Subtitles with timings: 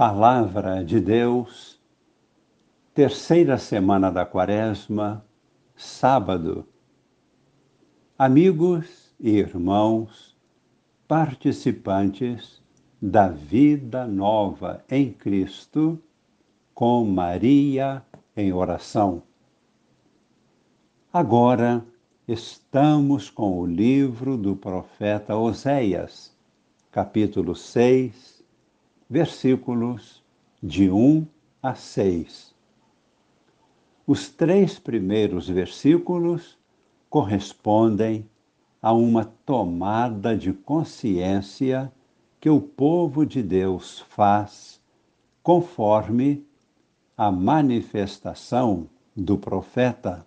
[0.00, 1.78] Palavra de Deus,
[2.94, 5.22] terceira semana da Quaresma,
[5.76, 6.66] sábado.
[8.18, 10.34] Amigos e irmãos,
[11.06, 12.62] participantes
[12.98, 16.02] da vida nova em Cristo,
[16.72, 18.02] com Maria
[18.34, 19.22] em oração.
[21.12, 21.84] Agora
[22.26, 26.34] estamos com o livro do profeta Oséias,
[26.90, 28.39] capítulo 6
[29.10, 30.22] versículos
[30.62, 31.26] de 1
[31.60, 32.54] a 6.
[34.06, 36.56] Os três primeiros versículos
[37.08, 38.24] correspondem
[38.80, 41.92] a uma tomada de consciência
[42.40, 44.80] que o povo de Deus faz
[45.42, 46.46] conforme
[47.16, 50.24] a manifestação do profeta.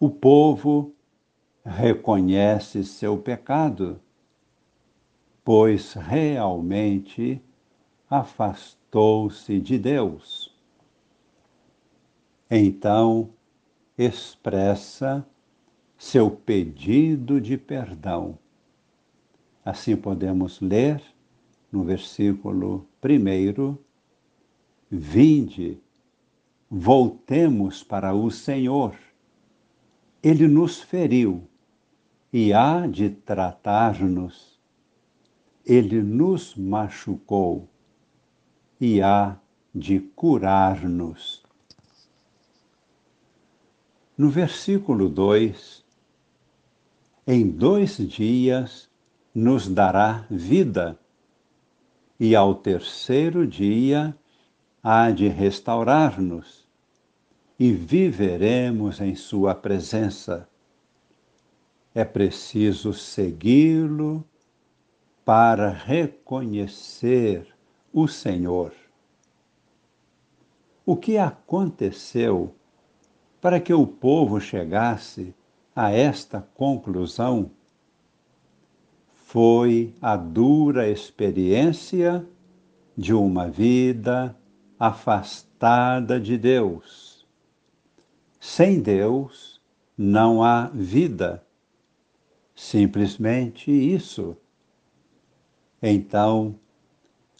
[0.00, 0.92] O povo
[1.64, 4.00] reconhece seu pecado
[5.44, 7.42] pois realmente
[8.08, 10.54] afastou-se de Deus.
[12.50, 13.30] Então
[13.96, 15.26] expressa
[15.96, 18.38] seu pedido de perdão.
[19.64, 21.02] Assim podemos ler
[21.70, 23.82] no versículo primeiro:
[24.90, 25.80] Vinde,
[26.70, 28.96] voltemos para o Senhor.
[30.22, 31.42] Ele nos feriu
[32.32, 34.51] e há de tratar-nos
[35.64, 37.68] ele nos machucou
[38.80, 39.36] e há
[39.74, 41.42] de curar-nos.
[44.18, 45.84] No versículo 2,
[47.26, 48.90] em dois dias
[49.34, 50.98] nos dará vida,
[52.18, 54.16] e ao terceiro dia
[54.82, 56.68] há de restaurar-nos,
[57.58, 60.48] e viveremos em Sua presença.
[61.94, 64.24] É preciso segui-lo
[65.24, 67.46] para reconhecer
[67.92, 68.72] o Senhor.
[70.84, 72.54] O que aconteceu
[73.40, 75.34] para que o povo chegasse
[75.74, 77.50] a esta conclusão
[79.24, 82.26] foi a dura experiência
[82.96, 84.36] de uma vida
[84.78, 87.26] afastada de Deus.
[88.38, 89.60] Sem Deus
[89.96, 91.42] não há vida.
[92.54, 94.36] Simplesmente isso.
[95.82, 96.54] Então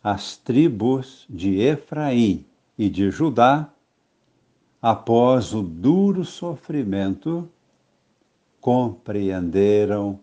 [0.02, 2.44] as tribos de Efraim
[2.76, 3.72] e de Judá,
[4.80, 7.48] após o duro sofrimento,
[8.60, 10.18] compreenderam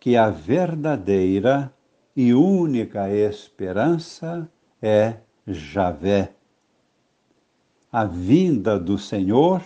[0.00, 1.72] que a verdadeira
[2.16, 4.50] e única esperança
[4.82, 6.32] é Javé.
[7.92, 9.62] A vinda do Senhor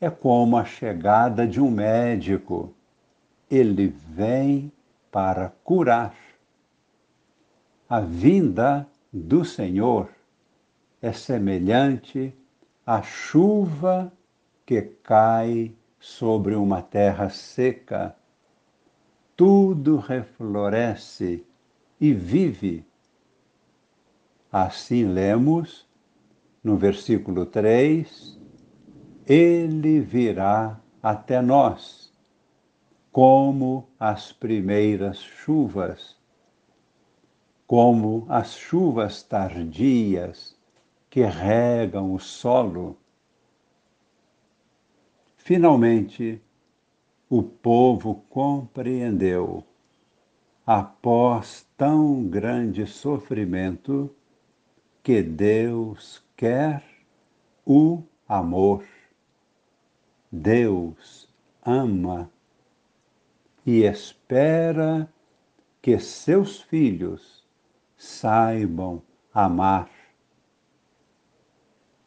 [0.00, 2.74] é como a chegada de um médico.
[3.48, 4.72] Ele vem
[5.10, 6.14] para curar
[7.88, 10.08] a vinda do Senhor
[11.00, 12.34] é semelhante
[12.84, 14.12] à chuva
[14.64, 18.16] que cai sobre uma terra seca.
[19.36, 21.46] Tudo refloresce
[22.00, 22.84] e vive.
[24.50, 25.86] Assim lemos
[26.64, 28.36] no versículo 3:
[29.24, 32.12] Ele virá até nós,
[33.12, 36.15] como as primeiras chuvas
[37.66, 40.56] como as chuvas tardias
[41.10, 42.96] que regam o solo.
[45.36, 46.40] Finalmente,
[47.28, 49.64] o povo compreendeu,
[50.64, 54.14] após tão grande sofrimento,
[55.02, 56.84] que Deus quer
[57.64, 58.84] o amor.
[60.30, 61.28] Deus
[61.64, 62.30] ama
[63.64, 65.08] e espera
[65.80, 67.35] que seus filhos
[67.96, 69.00] saibam
[69.32, 69.88] amar.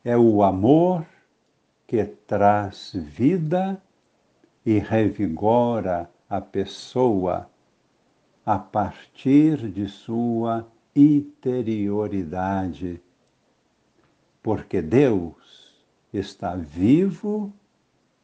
[0.03, 1.05] É o amor
[1.85, 3.81] que traz vida
[4.65, 7.49] e revigora a pessoa
[8.45, 13.01] a partir de sua interioridade.
[14.41, 15.75] Porque Deus
[16.13, 17.51] está vivo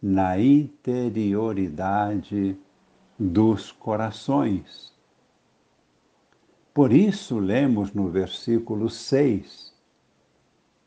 [0.01, 2.57] na interioridade
[3.19, 4.94] dos corações.
[6.75, 9.73] Por isso, lemos no versículo 6: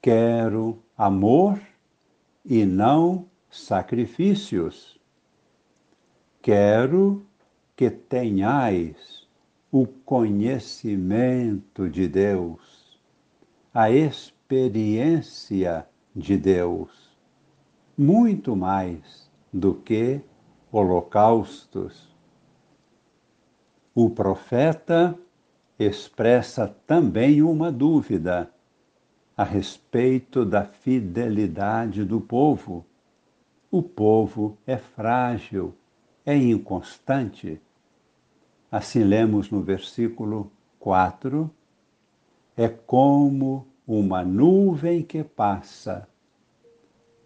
[0.02, 1.58] Quero amor
[2.44, 5.00] e não sacrifícios.
[6.42, 7.24] Quero
[7.74, 9.26] que tenhais
[9.72, 13.00] o conhecimento de Deus,
[13.72, 17.16] a experiência de Deus,
[17.96, 20.20] muito mais do que
[20.70, 22.14] holocaustos.
[23.94, 25.18] O profeta
[25.78, 28.50] expressa também uma dúvida
[29.36, 32.84] a respeito da fidelidade do povo.
[33.70, 35.74] O povo é frágil,
[36.26, 37.60] é inconstante.
[38.70, 41.50] Assim lemos no versículo 4:
[42.56, 46.08] é como uma nuvem que passa,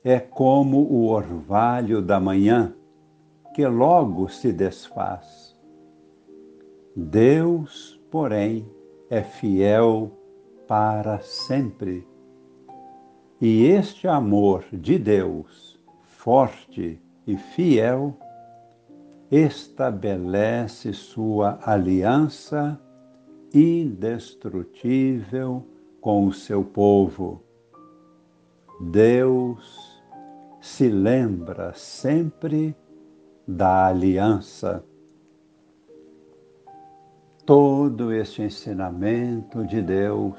[0.04, 2.74] é como o orvalho da manhã
[3.54, 5.56] que logo se desfaz.
[6.94, 8.64] Deus, porém,
[9.08, 10.12] é fiel
[10.68, 12.06] para sempre.
[13.40, 18.14] E este amor de Deus, forte e fiel,
[19.30, 22.78] estabelece sua aliança
[23.54, 25.66] indestrutível
[25.98, 27.42] com o seu povo.
[28.78, 30.02] Deus
[30.60, 32.76] se lembra sempre
[33.48, 34.84] da aliança.
[37.44, 40.38] Todo este ensinamento de Deus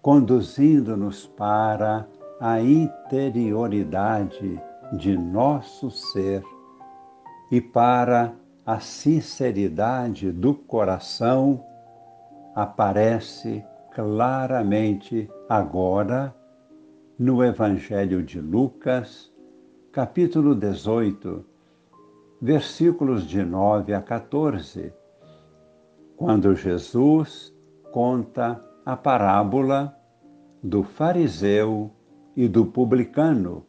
[0.00, 2.08] conduzindo-nos para
[2.40, 4.60] a interioridade
[4.94, 6.42] de nosso ser
[7.50, 8.34] e para
[8.64, 11.62] a sinceridade do coração
[12.54, 13.62] aparece
[13.94, 16.34] claramente agora
[17.18, 19.30] no Evangelho de Lucas,
[19.92, 21.44] capítulo 18,
[22.40, 24.92] versículos de 9 a 14,
[26.22, 27.52] quando Jesus
[27.90, 29.92] conta a parábola
[30.62, 31.90] do fariseu
[32.36, 33.66] e do publicano.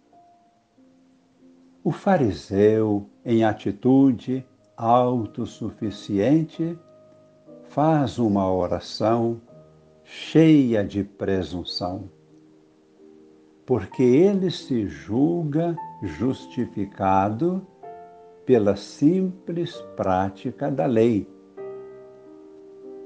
[1.84, 4.46] O fariseu, em atitude
[4.78, 6.78] autossuficiente,
[7.70, 9.42] faz uma oração
[10.04, 12.08] cheia de presunção,
[13.66, 17.66] porque ele se julga justificado
[18.46, 21.33] pela simples prática da lei.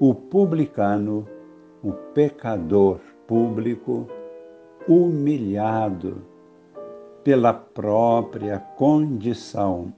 [0.00, 1.26] O publicano,
[1.82, 4.06] o pecador público,
[4.86, 6.24] humilhado
[7.24, 9.92] pela própria condição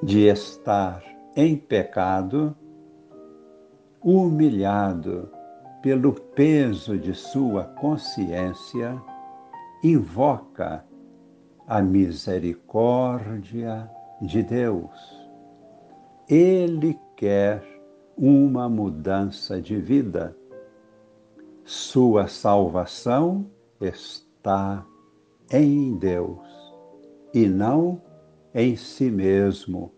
[0.00, 1.02] de estar
[1.34, 2.54] em pecado,
[4.00, 5.28] humilhado
[5.82, 9.02] pelo peso de sua consciência,
[9.82, 10.84] invoca
[11.66, 13.90] a misericórdia
[14.20, 15.28] de Deus.
[16.28, 17.71] Ele quer
[18.16, 20.36] uma mudança de vida.
[21.64, 23.46] Sua salvação
[23.80, 24.84] está
[25.50, 26.40] em Deus
[27.32, 28.00] e não
[28.54, 29.92] em si mesmo.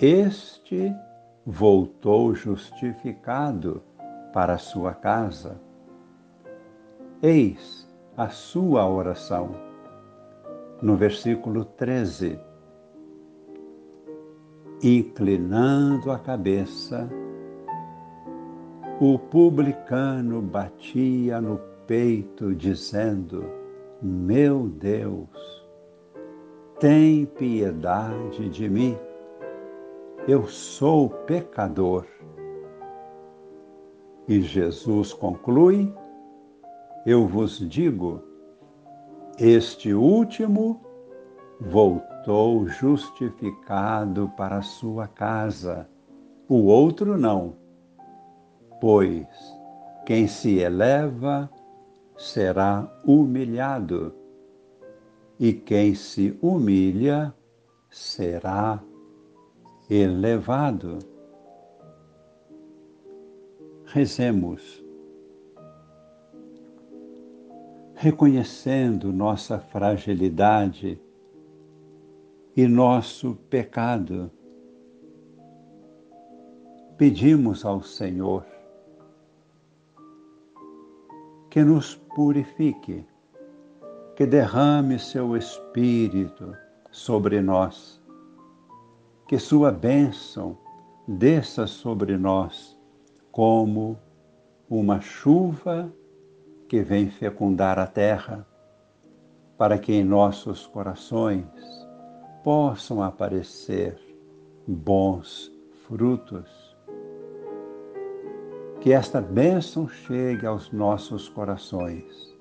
[0.00, 0.92] Este
[1.44, 3.82] voltou justificado
[4.32, 5.60] para sua casa.
[7.22, 9.50] Eis a sua oração.
[10.80, 12.38] No versículo 13.
[14.82, 17.08] Inclinando a cabeça,
[19.00, 23.44] o publicano batia no peito, dizendo:
[24.02, 25.28] Meu Deus,
[26.80, 28.96] tem piedade de mim
[30.28, 32.06] eu sou pecador.
[34.28, 35.92] E Jesus conclui:
[37.04, 38.22] Eu vos digo,
[39.38, 40.80] este último
[41.70, 45.88] voltou justificado para sua casa,
[46.48, 47.54] o outro não.
[48.80, 49.28] Pois
[50.04, 51.48] quem se eleva
[52.16, 54.12] será humilhado,
[55.38, 57.32] e quem se humilha
[57.88, 58.82] será
[59.88, 60.98] elevado.
[63.84, 64.84] Rezemos,
[67.94, 71.00] reconhecendo nossa fragilidade
[72.56, 74.30] e nosso pecado.
[76.96, 78.44] Pedimos ao Senhor
[81.50, 83.04] que nos purifique,
[84.16, 86.56] que derrame seu Espírito
[86.90, 88.02] sobre nós
[89.32, 90.58] que Sua bênção
[91.08, 92.78] desça sobre nós
[93.30, 93.98] como
[94.68, 95.90] uma chuva
[96.68, 98.46] que vem fecundar a terra,
[99.56, 101.46] para que em nossos corações
[102.42, 103.96] possam aparecer
[104.66, 105.50] bons
[105.86, 106.76] frutos.
[108.80, 112.36] Que esta bênção chegue aos nossos corações,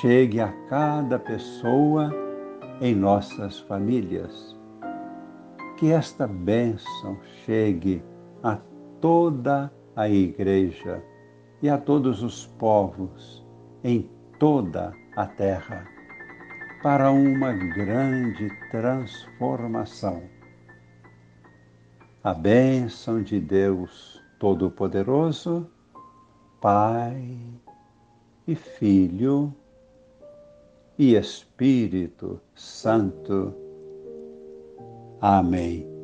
[0.00, 2.10] chegue a cada pessoa
[2.80, 4.56] em nossas famílias.
[5.76, 8.02] Que esta bênção chegue
[8.42, 8.58] a
[9.00, 11.02] toda a Igreja
[11.62, 13.46] e a todos os povos
[13.84, 15.86] em toda a terra,
[16.82, 20.22] para uma grande transformação.
[22.22, 25.66] a bênção de Deus Todo-Poderoso,
[26.60, 27.38] Pai
[28.46, 29.54] e Filho
[30.98, 33.54] e Espírito Santo.
[35.20, 35.97] Amém.